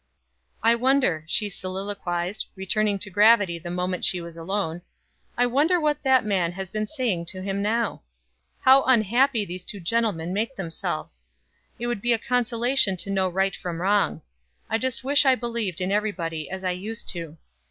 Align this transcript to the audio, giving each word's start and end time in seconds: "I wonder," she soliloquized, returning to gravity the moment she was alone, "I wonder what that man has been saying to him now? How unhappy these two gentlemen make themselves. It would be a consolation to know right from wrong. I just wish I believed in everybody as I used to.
"I 0.63 0.73
wonder," 0.73 1.25
she 1.27 1.47
soliloquized, 1.47 2.47
returning 2.55 2.97
to 2.97 3.11
gravity 3.11 3.59
the 3.59 3.69
moment 3.69 4.03
she 4.03 4.19
was 4.19 4.35
alone, 4.35 4.81
"I 5.37 5.45
wonder 5.45 5.79
what 5.79 6.01
that 6.01 6.25
man 6.25 6.53
has 6.53 6.71
been 6.71 6.87
saying 6.87 7.27
to 7.27 7.43
him 7.43 7.61
now? 7.61 8.01
How 8.61 8.83
unhappy 8.85 9.45
these 9.45 9.63
two 9.63 9.79
gentlemen 9.79 10.33
make 10.33 10.55
themselves. 10.55 11.27
It 11.77 11.85
would 11.85 12.01
be 12.01 12.13
a 12.13 12.17
consolation 12.17 12.97
to 12.97 13.11
know 13.11 13.29
right 13.29 13.55
from 13.55 13.79
wrong. 13.79 14.23
I 14.71 14.79
just 14.79 15.03
wish 15.03 15.23
I 15.23 15.35
believed 15.35 15.79
in 15.79 15.91
everybody 15.91 16.49
as 16.49 16.63
I 16.63 16.71
used 16.71 17.07
to. 17.09 17.37